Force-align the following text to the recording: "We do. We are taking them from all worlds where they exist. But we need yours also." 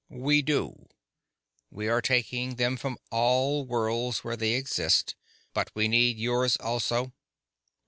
"We 0.09 0.41
do. 0.41 0.89
We 1.69 1.87
are 1.87 2.01
taking 2.01 2.55
them 2.55 2.75
from 2.75 2.97
all 3.11 3.65
worlds 3.67 4.23
where 4.23 4.35
they 4.35 4.53
exist. 4.55 5.15
But 5.53 5.69
we 5.75 5.87
need 5.87 6.17
yours 6.17 6.57
also." 6.57 7.13